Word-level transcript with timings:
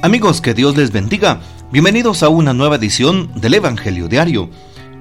Amigos, 0.00 0.40
que 0.40 0.54
Dios 0.54 0.76
les 0.76 0.92
bendiga. 0.92 1.40
Bienvenidos 1.72 2.22
a 2.22 2.28
una 2.28 2.54
nueva 2.54 2.76
edición 2.76 3.32
del 3.34 3.54
Evangelio 3.54 4.06
Diario. 4.06 4.48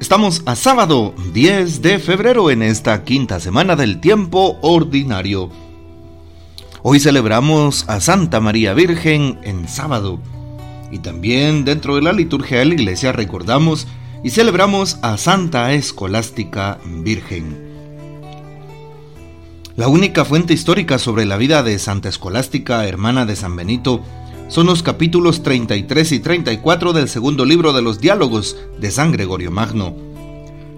Estamos 0.01 0.41
a 0.47 0.55
sábado 0.55 1.13
10 1.33 1.83
de 1.83 1.99
febrero 1.99 2.49
en 2.49 2.63
esta 2.63 3.03
quinta 3.03 3.39
semana 3.39 3.75
del 3.75 3.99
tiempo 3.99 4.57
ordinario. 4.63 5.51
Hoy 6.81 6.99
celebramos 6.99 7.87
a 7.87 8.01
Santa 8.01 8.39
María 8.39 8.73
Virgen 8.73 9.37
en 9.43 9.67
sábado. 9.67 10.19
Y 10.91 10.97
también 10.97 11.63
dentro 11.63 11.95
de 11.95 12.01
la 12.01 12.11
liturgia 12.11 12.57
de 12.57 12.65
la 12.65 12.73
iglesia 12.73 13.11
recordamos 13.11 13.87
y 14.23 14.31
celebramos 14.31 14.97
a 15.03 15.17
Santa 15.17 15.73
Escolástica 15.73 16.79
Virgen. 16.83 17.67
La 19.75 19.89
única 19.89 20.25
fuente 20.25 20.55
histórica 20.55 20.97
sobre 20.97 21.25
la 21.25 21.37
vida 21.37 21.61
de 21.61 21.77
Santa 21.77 22.09
Escolástica, 22.09 22.87
hermana 22.87 23.27
de 23.27 23.35
San 23.35 23.55
Benito, 23.55 24.03
son 24.47 24.65
los 24.65 24.81
capítulos 24.81 25.43
33 25.43 26.11
y 26.13 26.19
34 26.19 26.93
del 26.93 27.09
segundo 27.09 27.45
libro 27.45 27.73
de 27.73 27.81
los 27.81 27.99
diálogos 27.99 28.57
de 28.79 28.91
San 28.91 29.11
Gregorio 29.11 29.51
Magno. 29.51 29.95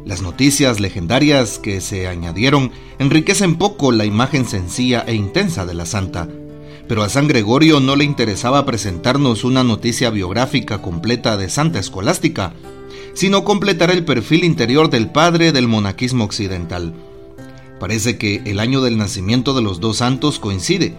Las 0.06 0.22
noticias 0.24 0.80
legendarias 0.80 1.60
que 1.60 1.82
se 1.82 2.08
añadieron 2.08 2.72
enriquecen 2.98 3.58
poco 3.58 3.92
la 3.92 4.06
imagen 4.06 4.46
sencilla 4.46 5.04
e 5.06 5.14
intensa 5.14 5.66
de 5.68 5.76
la 5.76 5.86
santa, 5.86 6.28
pero 6.88 7.04
a 7.04 7.10
San 7.10 7.28
Gregorio 7.28 7.80
no 7.80 7.96
le 7.96 8.06
interesaba 8.06 8.66
presentarnos 8.66 9.44
una 9.44 9.64
noticia 9.64 10.10
biográfica 10.10 10.82
completa 10.82 11.38
de 11.38 11.50
Santa 11.50 11.78
Escolástica, 11.78 12.54
sino 13.14 13.44
completar 13.44 13.92
el 13.92 14.04
perfil 14.04 14.44
interior 14.44 14.90
del 14.90 15.12
padre 15.12 15.52
del 15.52 15.68
monaquismo 15.68 16.24
occidental. 16.24 16.94
Parece 17.80 18.18
que 18.18 18.42
el 18.46 18.60
año 18.60 18.82
del 18.82 18.98
nacimiento 18.98 19.54
de 19.54 19.62
los 19.62 19.80
dos 19.80 19.98
santos 19.98 20.40
coincide, 20.40 20.96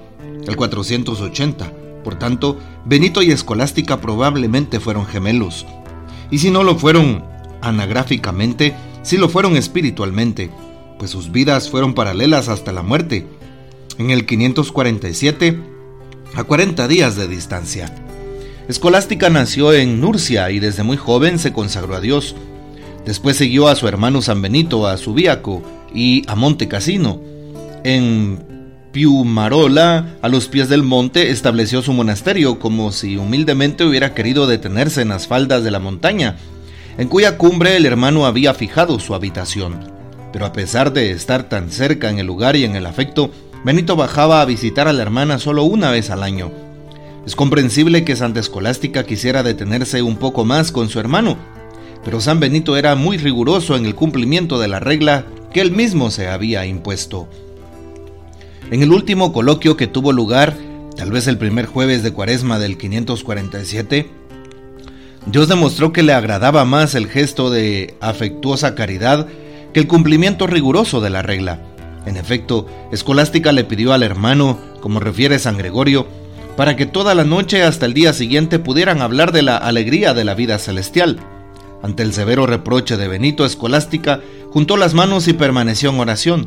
el 0.46 0.56
480, 0.56 1.72
por 2.02 2.18
tanto, 2.18 2.58
Benito 2.84 3.22
y 3.22 3.30
Escolástica 3.30 4.00
probablemente 4.00 4.80
fueron 4.80 5.06
gemelos. 5.06 5.66
Y 6.30 6.38
si 6.38 6.50
no 6.50 6.62
lo 6.62 6.76
fueron 6.76 7.24
anagráficamente, 7.60 8.74
sí 9.02 9.16
lo 9.16 9.28
fueron 9.28 9.56
espiritualmente, 9.56 10.50
pues 10.98 11.10
sus 11.10 11.32
vidas 11.32 11.70
fueron 11.70 11.94
paralelas 11.94 12.48
hasta 12.48 12.72
la 12.72 12.82
muerte, 12.82 13.26
en 13.98 14.10
el 14.10 14.26
547, 14.26 15.60
a 16.34 16.44
40 16.44 16.88
días 16.88 17.16
de 17.16 17.28
distancia. 17.28 17.94
Escolástica 18.68 19.30
nació 19.30 19.72
en 19.72 20.00
Nurcia 20.00 20.50
y 20.50 20.60
desde 20.60 20.84
muy 20.84 20.96
joven 20.96 21.38
se 21.38 21.52
consagró 21.52 21.96
a 21.96 22.00
Dios. 22.00 22.36
Después 23.04 23.36
siguió 23.36 23.66
a 23.66 23.74
su 23.74 23.88
hermano 23.88 24.22
San 24.22 24.42
Benito 24.42 24.86
a 24.86 24.96
Subiaco 24.96 25.62
y 25.92 26.22
a 26.28 26.36
Monte 26.36 26.68
Cassino. 26.68 27.20
En 27.82 28.49
Piumarola, 28.92 30.16
a 30.20 30.28
los 30.28 30.48
pies 30.48 30.68
del 30.68 30.82
monte, 30.82 31.30
estableció 31.30 31.80
su 31.80 31.92
monasterio 31.92 32.58
como 32.58 32.90
si 32.90 33.16
humildemente 33.16 33.84
hubiera 33.84 34.14
querido 34.14 34.48
detenerse 34.48 35.02
en 35.02 35.10
las 35.10 35.28
faldas 35.28 35.62
de 35.62 35.70
la 35.70 35.78
montaña, 35.78 36.36
en 36.98 37.06
cuya 37.06 37.38
cumbre 37.38 37.76
el 37.76 37.86
hermano 37.86 38.26
había 38.26 38.52
fijado 38.52 38.98
su 38.98 39.14
habitación. 39.14 39.92
Pero 40.32 40.44
a 40.44 40.52
pesar 40.52 40.92
de 40.92 41.12
estar 41.12 41.48
tan 41.48 41.70
cerca 41.70 42.10
en 42.10 42.18
el 42.18 42.26
lugar 42.26 42.56
y 42.56 42.64
en 42.64 42.74
el 42.74 42.84
afecto, 42.84 43.30
Benito 43.64 43.94
bajaba 43.94 44.40
a 44.40 44.44
visitar 44.44 44.88
a 44.88 44.92
la 44.92 45.02
hermana 45.02 45.38
solo 45.38 45.62
una 45.62 45.92
vez 45.92 46.10
al 46.10 46.24
año. 46.24 46.50
Es 47.24 47.36
comprensible 47.36 48.04
que 48.04 48.16
Santa 48.16 48.40
Escolástica 48.40 49.04
quisiera 49.04 49.44
detenerse 49.44 50.02
un 50.02 50.16
poco 50.16 50.44
más 50.44 50.72
con 50.72 50.88
su 50.88 50.98
hermano, 50.98 51.36
pero 52.04 52.20
San 52.20 52.40
Benito 52.40 52.76
era 52.76 52.96
muy 52.96 53.18
riguroso 53.18 53.76
en 53.76 53.86
el 53.86 53.94
cumplimiento 53.94 54.58
de 54.58 54.66
la 54.66 54.80
regla 54.80 55.26
que 55.52 55.60
él 55.60 55.70
mismo 55.70 56.10
se 56.10 56.26
había 56.26 56.66
impuesto. 56.66 57.28
En 58.70 58.82
el 58.82 58.92
último 58.92 59.32
coloquio 59.32 59.76
que 59.76 59.86
tuvo 59.86 60.12
lugar, 60.12 60.56
tal 60.96 61.10
vez 61.10 61.26
el 61.26 61.38
primer 61.38 61.66
jueves 61.66 62.02
de 62.02 62.12
cuaresma 62.12 62.58
del 62.58 62.78
547, 62.78 64.10
Dios 65.26 65.48
demostró 65.48 65.92
que 65.92 66.02
le 66.02 66.12
agradaba 66.12 66.64
más 66.64 66.94
el 66.94 67.08
gesto 67.08 67.50
de 67.50 67.96
afectuosa 68.00 68.74
caridad 68.74 69.26
que 69.72 69.80
el 69.80 69.86
cumplimiento 69.86 70.46
riguroso 70.46 71.00
de 71.00 71.10
la 71.10 71.22
regla. 71.22 71.60
En 72.06 72.16
efecto, 72.16 72.66
Escolástica 72.92 73.52
le 73.52 73.64
pidió 73.64 73.92
al 73.92 74.02
hermano, 74.02 74.58
como 74.80 75.00
refiere 75.00 75.38
San 75.38 75.58
Gregorio, 75.58 76.06
para 76.56 76.76
que 76.76 76.86
toda 76.86 77.14
la 77.14 77.24
noche 77.24 77.62
hasta 77.62 77.86
el 77.86 77.94
día 77.94 78.12
siguiente 78.12 78.58
pudieran 78.58 79.02
hablar 79.02 79.32
de 79.32 79.42
la 79.42 79.56
alegría 79.56 80.14
de 80.14 80.24
la 80.24 80.34
vida 80.34 80.58
celestial. 80.58 81.20
Ante 81.82 82.02
el 82.02 82.12
severo 82.12 82.46
reproche 82.46 82.96
de 82.96 83.08
Benito, 83.08 83.44
Escolástica 83.44 84.20
juntó 84.50 84.76
las 84.76 84.94
manos 84.94 85.28
y 85.28 85.32
permaneció 85.32 85.90
en 85.90 86.00
oración. 86.00 86.46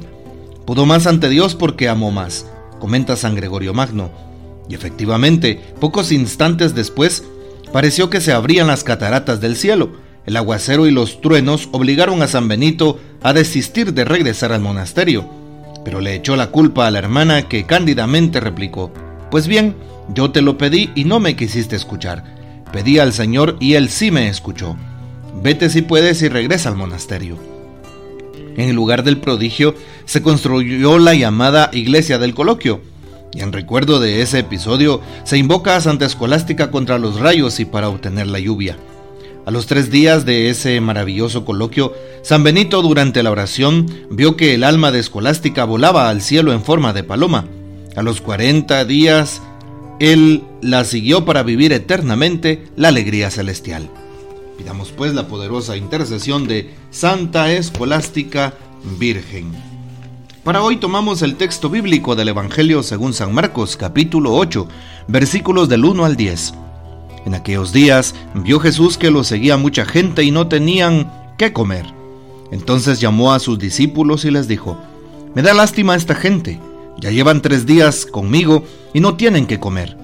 Pudo 0.66 0.86
más 0.86 1.08
ante 1.08 1.30
Dios 1.30 1.56
porque 1.56 1.90
amó 1.90 2.12
más, 2.12 2.46
comenta 2.80 3.16
San 3.16 3.36
Gregorio 3.36 3.74
Magno. 3.74 4.12
Y 4.70 4.76
efectivamente, 4.76 5.62
pocos 5.80 6.12
instantes 6.12 6.74
después, 6.74 7.24
pareció 7.74 8.10
que 8.10 8.22
se 8.22 8.32
abrían 8.32 8.68
las 8.68 8.84
cataratas 8.84 9.42
del 9.42 9.58
cielo. 9.58 9.92
El 10.26 10.38
aguacero 10.38 10.88
y 10.88 10.92
los 10.92 11.20
truenos 11.20 11.68
obligaron 11.74 12.22
a 12.22 12.28
San 12.28 12.48
Benito 12.48 12.98
a 13.22 13.34
desistir 13.34 13.94
de 13.94 14.06
regresar 14.06 14.54
al 14.54 14.62
monasterio. 14.62 15.30
Pero 15.84 16.00
le 16.00 16.16
echó 16.16 16.38
la 16.38 16.48
culpa 16.48 16.88
a 16.88 16.92
la 16.92 17.00
hermana 17.00 17.50
que 17.50 17.66
cándidamente 17.66 18.40
replicó, 18.40 18.94
Pues 19.30 19.48
bien, 19.48 19.76
yo 20.14 20.32
te 20.32 20.42
lo 20.42 20.58
pedí 20.58 20.92
y 20.96 21.04
no 21.04 21.20
me 21.20 21.36
quisiste 21.36 21.76
escuchar. 21.76 22.24
Pedí 22.72 23.00
al 23.00 23.12
Señor 23.12 23.58
y 23.60 23.74
Él 23.74 23.90
sí 23.90 24.12
me 24.12 24.30
escuchó. 24.30 24.78
Vete 25.44 25.70
si 25.70 25.82
puedes 25.82 26.22
y 26.22 26.30
regresa 26.30 26.70
al 26.70 26.78
monasterio. 26.78 27.53
En 28.56 28.70
el 28.70 28.76
lugar 28.76 29.04
del 29.04 29.18
prodigio 29.18 29.76
se 30.06 30.22
construyó 30.22 31.00
la 31.00 31.16
llamada 31.16 31.70
Iglesia 31.74 32.20
del 32.20 32.34
Coloquio, 32.34 32.82
y 33.34 33.42
en 33.42 33.52
recuerdo 33.52 34.00
de 34.00 34.22
ese 34.22 34.40
episodio 34.40 35.02
se 35.24 35.38
invoca 35.38 35.76
a 35.76 35.82
Santa 35.82 36.06
Escolástica 36.06 36.70
contra 36.70 37.00
los 37.00 37.20
rayos 37.20 37.60
y 37.60 37.66
para 37.66 37.90
obtener 37.90 38.28
la 38.28 38.40
lluvia. 38.40 38.78
A 39.46 39.52
los 39.52 39.66
tres 39.66 39.92
días 39.92 40.26
de 40.26 40.50
ese 40.50 40.80
maravilloso 40.80 41.44
coloquio, 41.44 41.94
San 42.22 42.44
Benito 42.44 42.82
durante 42.82 43.24
la 43.24 43.32
oración 43.32 43.88
vio 44.10 44.38
que 44.38 44.54
el 44.54 44.64
alma 44.64 44.92
de 44.92 45.00
Escolástica 45.00 45.66
volaba 45.66 46.10
al 46.10 46.22
cielo 46.22 46.54
en 46.54 46.64
forma 46.64 46.94
de 46.94 47.04
paloma. 47.04 47.46
A 47.96 48.04
los 48.04 48.22
cuarenta 48.22 48.86
días, 48.86 49.42
él 50.00 50.44
la 50.62 50.86
siguió 50.86 51.26
para 51.26 51.44
vivir 51.44 51.74
eternamente 51.74 52.64
la 52.78 52.88
alegría 52.88 53.32
celestial. 53.32 53.90
Pidamos 54.58 54.92
pues 54.92 55.14
la 55.16 55.28
poderosa 55.28 55.78
intercesión 55.78 56.48
de 56.48 56.74
Santa 56.92 57.52
Escolástica 57.52 58.54
Virgen. 59.00 59.52
Para 60.44 60.62
hoy 60.62 60.78
tomamos 60.78 61.24
el 61.24 61.38
texto 61.38 61.70
bíblico 61.70 62.16
del 62.16 62.30
Evangelio 62.30 62.84
según 62.84 63.14
San 63.14 63.34
Marcos 63.34 63.78
capítulo 63.78 64.34
8, 64.36 64.68
versículos 65.08 65.70
del 65.70 65.86
1 65.86 66.06
al 66.06 66.16
10. 66.16 66.54
En 67.26 67.34
aquellos 67.34 67.74
días 67.74 68.14
vio 68.36 68.60
Jesús 68.60 68.98
que 68.98 69.10
lo 69.10 69.24
seguía 69.24 69.58
mucha 69.58 69.86
gente 69.86 70.24
y 70.24 70.30
no 70.30 70.48
tenían 70.48 71.12
qué 71.38 71.52
comer. 71.52 71.88
Entonces 72.52 73.00
llamó 73.00 73.34
a 73.34 73.40
sus 73.40 73.58
discípulos 73.58 74.24
y 74.24 74.32
les 74.32 74.48
dijo, 74.48 74.78
Me 75.34 75.42
da 75.42 75.56
lástima 75.56 75.96
esta 75.96 76.14
gente, 76.14 76.60
ya 77.00 77.10
llevan 77.10 77.42
tres 77.42 77.66
días 77.66 78.06
conmigo 78.06 78.64
y 78.94 79.00
no 79.00 79.16
tienen 79.16 79.48
qué 79.48 79.60
comer. 79.60 79.98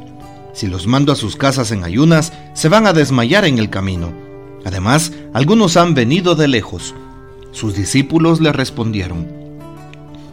Si 0.54 0.66
los 0.66 0.88
mando 0.88 1.12
a 1.12 1.16
sus 1.16 1.36
casas 1.36 1.72
en 1.72 1.84
ayunas, 1.84 2.34
se 2.56 2.68
van 2.68 2.88
a 2.88 2.94
desmayar 2.94 3.46
en 3.46 3.60
el 3.60 3.70
camino 3.70 4.29
Además, 4.66 5.12
algunos 5.34 5.78
han 5.78 5.94
venido 5.94 6.36
de 6.36 6.48
lejos. 6.48 6.94
Sus 7.52 7.76
discípulos 7.76 8.42
le 8.42 8.52
respondieron, 8.52 9.28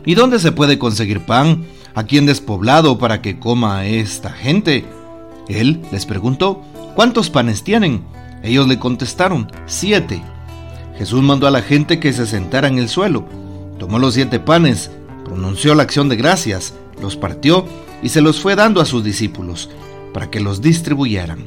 ¿Y 0.04 0.14
dónde 0.14 0.38
se 0.38 0.52
puede 0.52 0.78
conseguir 0.78 1.20
pan 1.20 1.64
aquí 1.94 2.18
en 2.18 2.26
despoblado 2.26 2.98
para 2.98 3.22
que 3.22 3.38
coma 3.38 3.86
esta 3.86 4.30
gente? 4.30 4.84
Él 5.48 5.82
les 5.90 6.06
preguntó, 6.06 6.62
¿cuántos 6.94 7.30
panes 7.30 7.64
tienen? 7.64 8.04
Ellos 8.42 8.68
le 8.68 8.78
contestaron, 8.78 9.50
siete. 9.66 10.22
Jesús 10.96 11.22
mandó 11.22 11.46
a 11.46 11.50
la 11.50 11.62
gente 11.62 11.98
que 11.98 12.12
se 12.12 12.26
sentara 12.26 12.68
en 12.68 12.78
el 12.78 12.88
suelo, 12.88 13.26
tomó 13.78 13.98
los 13.98 14.14
siete 14.14 14.38
panes, 14.38 14.90
pronunció 15.24 15.74
la 15.74 15.82
acción 15.82 16.08
de 16.08 16.16
gracias, 16.16 16.74
los 17.02 17.16
partió 17.16 17.66
y 18.02 18.08
se 18.08 18.20
los 18.20 18.40
fue 18.40 18.54
dando 18.54 18.80
a 18.80 18.86
sus 18.86 19.02
discípulos, 19.02 19.68
para 20.14 20.30
que 20.30 20.40
los 20.40 20.62
distribuyeran 20.62 21.46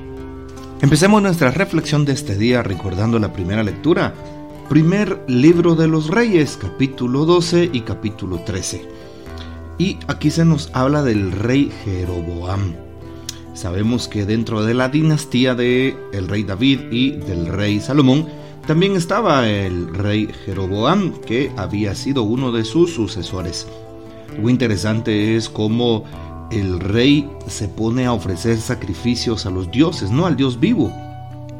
Empecemos 0.81 1.21
nuestra 1.21 1.51
reflexión 1.51 2.05
de 2.05 2.13
este 2.13 2.35
día 2.35 2.63
recordando 2.63 3.19
la 3.19 3.31
primera 3.31 3.61
lectura. 3.61 4.15
Primer 4.67 5.23
libro 5.27 5.75
de 5.75 5.87
los 5.87 6.07
reyes, 6.07 6.57
capítulo 6.59 7.25
12 7.25 7.69
y 7.71 7.81
capítulo 7.81 8.39
13. 8.39 8.81
Y 9.77 9.99
aquí 10.07 10.31
se 10.31 10.43
nos 10.43 10.71
habla 10.73 11.03
del 11.03 11.33
rey 11.33 11.71
Jeroboam. 11.85 12.73
Sabemos 13.53 14.07
que 14.07 14.25
dentro 14.25 14.63
de 14.63 14.73
la 14.73 14.89
dinastía 14.89 15.53
de 15.53 15.95
el 16.13 16.27
rey 16.27 16.43
David 16.43 16.79
y 16.89 17.11
del 17.11 17.45
rey 17.45 17.79
Salomón 17.79 18.25
también 18.65 18.95
estaba 18.95 19.47
el 19.47 19.93
rey 19.93 20.29
Jeroboam, 20.45 21.13
que 21.21 21.51
había 21.57 21.93
sido 21.93 22.23
uno 22.23 22.51
de 22.51 22.65
sus 22.65 22.91
sucesores. 22.91 23.67
Lo 24.41 24.49
interesante 24.49 25.35
es 25.35 25.47
cómo 25.47 26.05
el 26.51 26.79
rey 26.79 27.29
se 27.47 27.67
pone 27.67 28.05
a 28.05 28.13
ofrecer 28.13 28.59
sacrificios 28.59 29.45
a 29.45 29.49
los 29.49 29.71
dioses, 29.71 30.11
no 30.11 30.25
al 30.25 30.35
Dios 30.35 30.59
vivo, 30.59 30.91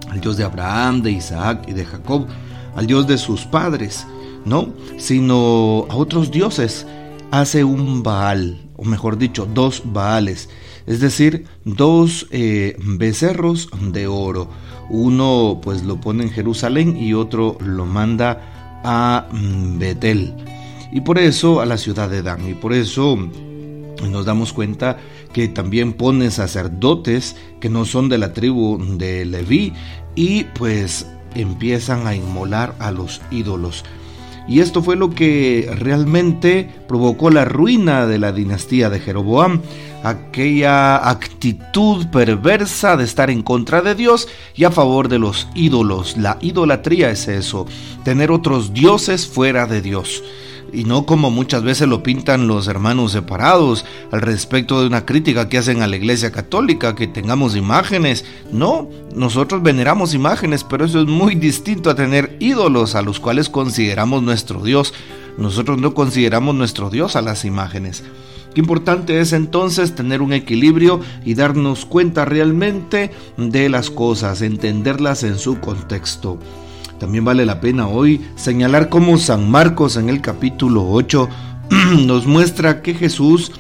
al 0.10 0.20
Dios 0.20 0.38
de 0.38 0.44
Abraham, 0.44 1.02
de 1.02 1.12
Isaac 1.12 1.66
y 1.68 1.74
de 1.74 1.86
Jacob, 1.86 2.28
al 2.76 2.88
Dios 2.88 3.08
de 3.08 3.18
sus 3.18 3.46
padres, 3.46 4.06
no, 4.46 4.70
sino 4.98 5.86
a 5.90 5.96
otros 5.96 6.32
dioses. 6.32 6.86
Hace 7.32 7.64
un 7.64 8.04
Baal, 8.04 8.70
o 8.76 8.84
mejor 8.84 9.18
dicho, 9.18 9.46
dos 9.46 9.84
Baales, 9.86 10.50
es 10.86 11.00
decir, 11.00 11.46
dos 11.64 12.28
eh, 12.32 12.76
becerros 12.80 13.70
de 13.80 14.08
oro. 14.08 14.50
Uno 14.90 15.62
pues 15.64 15.84
lo 15.84 16.02
pone 16.02 16.24
en 16.24 16.32
Jerusalén 16.32 16.98
y 16.98 17.14
otro 17.14 17.58
lo 17.62 17.86
manda 17.86 18.82
a 18.84 19.28
mm, 19.32 19.80
Betel. 19.80 20.34
Y 20.92 21.02
por 21.02 21.18
eso 21.18 21.62
a 21.62 21.66
la 21.66 21.78
ciudad 21.78 22.10
de 22.10 22.22
Dan. 22.22 22.50
Y 22.50 22.54
por 22.54 22.74
eso 22.74 23.18
nos 24.10 24.26
damos 24.26 24.54
cuenta 24.54 24.98
que 25.34 25.48
también 25.48 25.94
pone 25.94 26.32
sacerdotes 26.32 27.36
que 27.60 27.70
no 27.70 27.86
son 27.86 28.10
de 28.10 28.18
la 28.18 28.34
tribu 28.34 28.80
de 28.98 29.26
Leví 29.26 29.74
y 30.16 30.44
pues 30.44 31.08
empiezan 31.36 32.08
a 32.08 32.16
inmolar 32.16 32.76
a 32.80 32.92
los 32.92 33.22
ídolos. 33.32 33.84
Y 34.48 34.60
esto 34.60 34.82
fue 34.82 34.96
lo 34.96 35.12
que 35.12 35.72
realmente 35.78 36.70
provocó 36.88 37.30
la 37.30 37.46
ruina 37.46 38.08
de 38.08 38.18
la 38.18 38.32
dinastía 38.32 38.90
de 38.90 39.00
Jeroboam, 39.00 39.62
aquella 40.04 41.10
actitud 41.10 42.08
perversa 42.08 42.98
de 42.98 43.04
estar 43.04 43.30
en 43.30 43.44
contra 43.44 43.82
de 43.82 43.94
Dios 43.94 44.28
y 44.56 44.64
a 44.64 44.72
favor 44.72 45.10
de 45.10 45.20
los 45.20 45.48
ídolos. 45.54 46.18
La 46.18 46.38
idolatría 46.42 47.12
es 47.12 47.28
eso, 47.28 47.68
tener 48.04 48.32
otros 48.32 48.74
dioses 48.74 49.28
fuera 49.28 49.68
de 49.68 49.82
Dios 49.82 50.24
y 50.74 50.86
no 50.86 51.06
como 51.06 51.32
muchas 51.32 51.64
veces 51.64 51.88
lo 51.88 52.04
pintan 52.04 52.48
los 52.48 52.68
hermanos 52.68 53.12
separados 53.12 53.86
al 54.12 54.22
respecto 54.22 54.82
de 54.82 54.88
una 54.88 55.06
crítica 55.06 55.50
que 55.50 55.58
hacen 55.58 55.82
a 55.82 55.88
la 55.88 55.96
iglesia 55.96 56.32
católica, 56.32 56.96
que 56.96 57.08
tengamos 57.08 57.56
imágenes. 57.56 58.26
No, 58.52 58.88
nosotros 59.16 59.62
veneramos 59.62 60.14
imágenes, 60.14 60.64
pero 60.64 60.86
eso 60.86 61.02
es 61.02 61.08
muy 61.08 61.36
distinto 61.36 61.90
a 61.90 61.96
tener 61.96 62.38
ídolos 62.40 62.96
a 62.96 63.02
los 63.02 63.20
cuales 63.20 63.50
consideramos 63.50 64.24
nuestro 64.24 64.64
Dios. 64.64 64.94
Nosotros 65.38 65.80
no 65.80 65.94
consideramos 65.94 66.56
nuestro 66.56 66.90
Dios 66.90 67.16
a 67.16 67.22
las 67.22 67.46
imágenes. 67.46 68.04
Qué 68.54 68.60
importante 68.60 69.22
es 69.22 69.32
entonces 69.32 69.96
tener 69.96 70.22
un 70.22 70.34
equilibrio 70.34 71.00
y 71.24 71.36
darnos 71.36 71.86
cuenta 71.86 72.26
realmente 72.26 73.12
de 73.38 73.70
las 73.70 73.90
cosas, 73.90 74.42
entenderlas 74.42 75.24
en 75.24 75.38
su 75.38 75.60
contexto. 75.60 76.38
También 77.02 77.26
vale 77.26 77.48
la 77.48 77.60
pena 77.60 77.88
hoy 77.88 78.22
señalar 78.36 78.88
cómo 78.88 79.18
San 79.18 79.50
Marcos 79.50 79.98
en 79.98 80.08
el 80.08 80.22
capítulo 80.22 80.88
8 80.88 81.30
nos 82.06 82.28
muestra 82.28 82.84
que 82.84 82.94
Jesús 82.94 83.52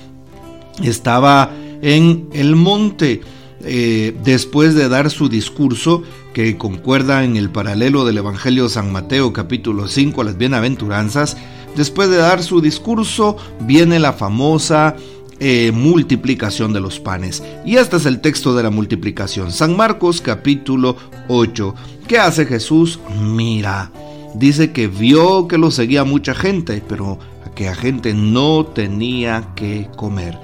estaba 0.83 1.51
en 1.81 2.29
el 2.33 2.55
monte 2.55 3.21
eh, 3.63 4.15
después 4.23 4.75
de 4.75 4.89
dar 4.89 5.09
su 5.09 5.27
discurso 5.27 6.03
que 6.35 6.55
concuerda 6.59 7.23
en 7.23 7.35
el 7.35 7.49
paralelo 7.49 8.05
del 8.05 8.19
Evangelio 8.19 8.69
San 8.69 8.91
Mateo 8.91 9.33
capítulo 9.33 9.87
5 9.87 10.21
a 10.21 10.23
las 10.23 10.37
bienaventuranzas. 10.37 11.35
Después 11.75 12.11
de 12.11 12.17
dar 12.17 12.44
su 12.44 12.61
discurso 12.61 13.37
viene 13.61 13.97
la 13.97 14.13
famosa 14.13 14.95
eh, 15.43 15.71
multiplicación 15.71 16.71
de 16.71 16.79
los 16.79 16.99
panes. 16.99 17.41
Y 17.65 17.77
este 17.77 17.97
es 17.97 18.05
el 18.05 18.21
texto 18.21 18.55
de 18.55 18.61
la 18.61 18.69
multiplicación. 18.69 19.51
San 19.51 19.75
Marcos 19.75 20.21
capítulo 20.21 20.95
8. 21.29 21.73
¿Qué 22.07 22.19
hace 22.19 22.45
Jesús? 22.45 22.99
Mira. 23.19 23.91
Dice 24.35 24.71
que 24.71 24.88
vio 24.88 25.47
que 25.47 25.57
lo 25.57 25.71
seguía 25.71 26.03
mucha 26.03 26.35
gente, 26.35 26.83
pero 26.88 27.17
aquella 27.43 27.73
gente 27.73 28.13
no 28.13 28.67
tenía 28.67 29.47
que 29.55 29.89
comer. 29.95 30.38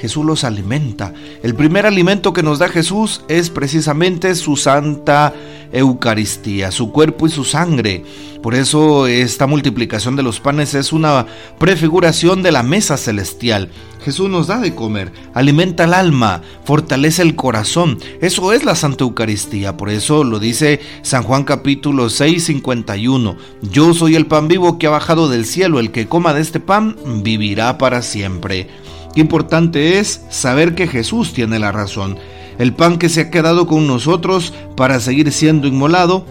Jesús 0.00 0.24
los 0.24 0.44
alimenta. 0.44 1.12
El 1.42 1.54
primer 1.54 1.84
alimento 1.84 2.32
que 2.32 2.42
nos 2.42 2.58
da 2.58 2.70
Jesús 2.70 3.24
es 3.28 3.50
precisamente 3.50 4.34
su 4.34 4.56
santa 4.56 5.34
Eucaristía, 5.72 6.70
su 6.70 6.92
cuerpo 6.92 7.26
y 7.26 7.30
su 7.30 7.44
sangre. 7.44 8.04
Por 8.42 8.54
eso 8.54 9.06
esta 9.06 9.46
multiplicación 9.46 10.14
de 10.14 10.22
los 10.22 10.40
panes 10.40 10.74
es 10.74 10.92
una 10.92 11.26
prefiguración 11.58 12.42
de 12.42 12.52
la 12.52 12.62
mesa 12.62 12.96
celestial. 12.96 13.70
Jesús 14.04 14.30
nos 14.30 14.46
da 14.46 14.58
de 14.58 14.74
comer, 14.74 15.12
alimenta 15.34 15.84
el 15.84 15.92
alma, 15.92 16.42
fortalece 16.64 17.22
el 17.22 17.34
corazón. 17.34 17.98
Eso 18.20 18.52
es 18.52 18.64
la 18.64 18.76
Santa 18.76 19.04
Eucaristía. 19.04 19.76
Por 19.76 19.90
eso 19.90 20.22
lo 20.22 20.38
dice 20.38 20.80
San 21.02 21.24
Juan 21.24 21.44
capítulo 21.44 22.08
6, 22.08 22.44
51. 22.44 23.36
Yo 23.62 23.92
soy 23.92 24.14
el 24.14 24.26
pan 24.26 24.46
vivo 24.46 24.78
que 24.78 24.86
ha 24.86 24.90
bajado 24.90 25.28
del 25.28 25.44
cielo. 25.44 25.80
El 25.80 25.90
que 25.90 26.06
coma 26.06 26.32
de 26.32 26.42
este 26.42 26.60
pan 26.60 26.96
vivirá 27.22 27.76
para 27.76 28.02
siempre. 28.02 28.68
Qué 29.14 29.20
importante 29.20 29.98
es 29.98 30.22
saber 30.30 30.74
que 30.74 30.86
Jesús 30.86 31.32
tiene 31.32 31.58
la 31.58 31.72
razón. 31.72 32.18
El 32.58 32.74
pan 32.74 32.98
que 32.98 33.08
se 33.08 33.22
ha 33.22 33.30
quedado 33.30 33.66
con 33.66 33.86
nosotros 33.86 34.52
para 34.76 35.00
seguir 35.00 35.30
siendo 35.32 35.66
inmolado, 35.66 36.26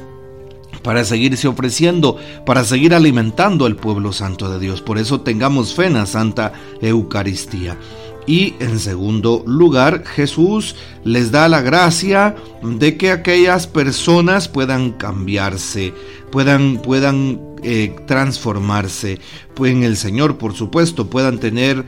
para 0.84 1.04
seguirse 1.04 1.48
ofreciendo, 1.48 2.18
para 2.46 2.64
seguir 2.64 2.94
alimentando 2.94 3.66
al 3.66 3.76
pueblo 3.76 4.14
santo 4.14 4.50
de 4.50 4.60
Dios. 4.60 4.82
Por 4.82 4.98
eso 4.98 5.22
tengamos 5.22 5.74
fe 5.74 5.88
en 5.88 5.94
la 5.94 6.06
Santa 6.06 6.54
Eucaristía. 6.82 7.78
Y 8.26 8.56
en 8.60 8.78
segundo 8.78 9.42
lugar, 9.48 10.04
Jesús 10.06 10.76
les 11.06 11.32
da 11.32 11.48
la 11.48 11.62
gracia 11.62 12.36
de 12.62 12.98
que 12.98 13.12
aquellas 13.12 13.68
personas 13.68 14.50
puedan 14.50 14.92
cambiarse, 14.92 15.94
puedan, 16.30 16.82
puedan 16.82 17.40
eh, 17.64 17.96
transformarse, 18.06 19.20
en 19.60 19.84
el 19.84 19.96
Señor, 19.96 20.38
por 20.38 20.54
supuesto, 20.54 21.10
puedan 21.10 21.40
tener 21.40 21.86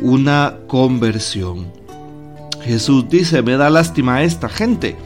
una 0.00 0.56
conversión. 0.66 1.81
Jesús 2.64 3.08
dice, 3.08 3.42
me 3.42 3.56
da 3.56 3.70
lástima 3.70 4.16
a 4.16 4.22
esta 4.22 4.48
gente, 4.48 4.96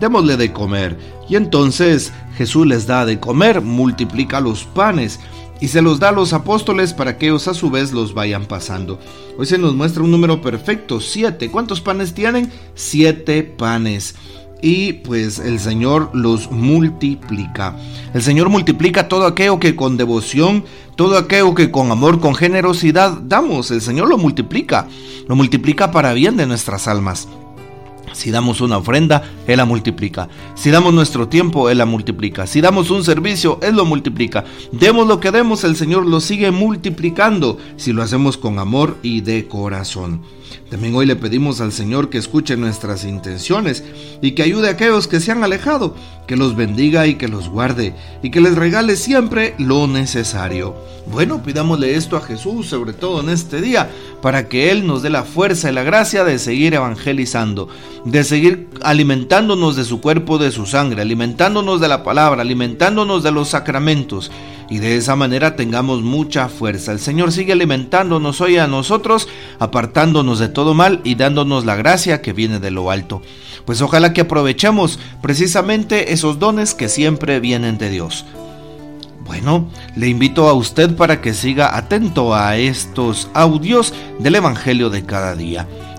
démosle 0.00 0.36
de 0.36 0.52
comer. 0.52 0.98
Y 1.28 1.36
entonces 1.36 2.12
Jesús 2.36 2.66
les 2.66 2.86
da 2.86 3.04
de 3.04 3.20
comer, 3.20 3.60
multiplica 3.60 4.40
los 4.40 4.64
panes 4.64 5.20
y 5.60 5.68
se 5.68 5.80
los 5.80 6.00
da 6.00 6.08
a 6.08 6.12
los 6.12 6.32
apóstoles 6.32 6.92
para 6.92 7.16
que 7.16 7.26
ellos 7.26 7.46
a 7.46 7.54
su 7.54 7.70
vez 7.70 7.92
los 7.92 8.14
vayan 8.14 8.46
pasando. 8.46 8.98
Hoy 9.38 9.46
se 9.46 9.58
nos 9.58 9.74
muestra 9.74 10.02
un 10.02 10.10
número 10.10 10.40
perfecto, 10.40 11.00
siete. 11.00 11.50
¿Cuántos 11.50 11.80
panes 11.80 12.14
tienen? 12.14 12.50
Siete 12.74 13.42
panes 13.44 14.16
y 14.62 14.94
pues 14.94 15.40
el 15.40 15.58
Señor 15.58 16.10
los 16.14 16.50
multiplica. 16.50 17.76
El 18.14 18.22
Señor 18.22 18.48
multiplica 18.48 19.08
todo 19.08 19.26
aquello 19.26 19.58
que 19.58 19.76
con 19.76 19.96
devoción, 19.96 20.64
todo 20.96 21.18
aquello 21.18 21.54
que 21.54 21.70
con 21.70 21.90
amor, 21.90 22.20
con 22.20 22.34
generosidad 22.34 23.18
damos. 23.22 23.70
El 23.72 23.82
Señor 23.82 24.08
lo 24.08 24.16
multiplica, 24.16 24.86
lo 25.28 25.36
multiplica 25.36 25.90
para 25.90 26.14
bien 26.14 26.36
de 26.36 26.46
nuestras 26.46 26.86
almas. 26.86 27.28
Si 28.12 28.30
damos 28.30 28.60
una 28.60 28.78
ofrenda, 28.78 29.22
Él 29.46 29.56
la 29.56 29.64
multiplica. 29.64 30.28
Si 30.54 30.70
damos 30.70 30.92
nuestro 30.92 31.28
tiempo, 31.28 31.70
Él 31.70 31.78
la 31.78 31.86
multiplica. 31.86 32.46
Si 32.46 32.60
damos 32.60 32.90
un 32.90 33.04
servicio, 33.04 33.58
Él 33.62 33.76
lo 33.76 33.84
multiplica. 33.84 34.44
Demos 34.72 35.06
lo 35.06 35.20
que 35.20 35.30
demos, 35.30 35.64
el 35.64 35.76
Señor 35.76 36.06
lo 36.06 36.20
sigue 36.20 36.50
multiplicando 36.50 37.58
si 37.76 37.92
lo 37.92 38.02
hacemos 38.02 38.36
con 38.36 38.58
amor 38.58 38.98
y 39.02 39.20
de 39.20 39.48
corazón. 39.48 40.22
También 40.70 40.94
hoy 40.94 41.06
le 41.06 41.16
pedimos 41.16 41.60
al 41.60 41.72
Señor 41.72 42.08
que 42.08 42.18
escuche 42.18 42.56
nuestras 42.56 43.04
intenciones 43.04 43.84
y 44.22 44.32
que 44.32 44.42
ayude 44.42 44.68
a 44.68 44.72
aquellos 44.72 45.06
que 45.06 45.20
se 45.20 45.30
han 45.30 45.44
alejado, 45.44 45.94
que 46.26 46.36
los 46.36 46.56
bendiga 46.56 47.06
y 47.06 47.16
que 47.16 47.28
los 47.28 47.48
guarde 47.48 47.94
y 48.22 48.30
que 48.30 48.40
les 48.40 48.54
regale 48.54 48.96
siempre 48.96 49.54
lo 49.58 49.86
necesario. 49.86 50.74
Bueno, 51.10 51.42
pidámosle 51.42 51.96
esto 51.96 52.16
a 52.16 52.20
Jesús, 52.20 52.68
sobre 52.68 52.92
todo 52.92 53.20
en 53.20 53.28
este 53.28 53.60
día, 53.60 53.90
para 54.22 54.48
que 54.48 54.70
Él 54.70 54.86
nos 54.86 55.02
dé 55.02 55.10
la 55.10 55.24
fuerza 55.24 55.70
y 55.70 55.74
la 55.74 55.82
gracia 55.82 56.24
de 56.24 56.38
seguir 56.38 56.74
evangelizando, 56.74 57.68
de 58.04 58.24
seguir 58.24 58.68
alimentándonos 58.82 59.76
de 59.76 59.84
su 59.84 60.00
cuerpo, 60.00 60.38
de 60.38 60.50
su 60.50 60.66
sangre, 60.66 61.02
alimentándonos 61.02 61.80
de 61.80 61.88
la 61.88 62.02
palabra, 62.02 62.42
alimentándonos 62.42 63.22
de 63.22 63.30
los 63.30 63.50
sacramentos 63.50 64.30
y 64.68 64.78
de 64.78 64.96
esa 64.96 65.16
manera 65.16 65.54
tengamos 65.54 66.02
mucha 66.02 66.48
fuerza. 66.48 66.92
El 66.92 66.98
Señor 66.98 67.30
sigue 67.30 67.52
alimentándonos 67.52 68.40
hoy 68.40 68.56
a 68.56 68.66
nosotros, 68.66 69.28
apartándonos 69.58 70.38
de 70.38 70.48
todo 70.48 70.74
mal 70.74 71.00
y 71.04 71.14
dándonos 71.14 71.64
la 71.64 71.76
gracia 71.76 72.22
que 72.22 72.32
viene 72.32 72.58
de 72.58 72.70
lo 72.70 72.90
alto. 72.90 73.22
Pues 73.66 73.82
ojalá 73.82 74.12
que 74.12 74.22
aprovechemos 74.22 74.98
precisamente 75.20 76.12
esos 76.12 76.38
dones 76.38 76.74
que 76.74 76.88
siempre 76.88 77.38
vienen 77.38 77.78
de 77.78 77.90
Dios. 77.90 78.24
Bueno, 79.24 79.68
le 79.94 80.08
invito 80.08 80.48
a 80.48 80.54
usted 80.54 80.96
para 80.96 81.20
que 81.20 81.34
siga 81.34 81.76
atento 81.76 82.34
a 82.34 82.56
estos 82.56 83.28
audios 83.34 83.94
del 84.18 84.34
Evangelio 84.34 84.90
de 84.90 85.04
cada 85.04 85.36
día. 85.36 85.68